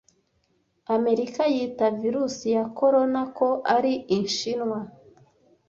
America 0.95 1.43
yita 1.55 1.87
virus 2.01 2.35
ya 2.55 2.63
Corona 2.77 3.21
ko 3.37 3.47
ari 3.75 3.93
Inshinwa. 4.17 4.79